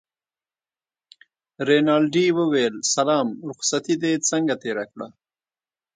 رینالډي 1.67 2.25
وویل 2.39 2.75
سلام 2.95 3.27
رخصتې 3.49 3.95
دې 4.01 4.13
څنګه 4.29 4.53
تېره 4.63 4.85
کړه. 4.91 5.07